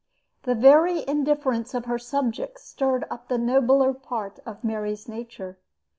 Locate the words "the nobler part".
3.27-4.39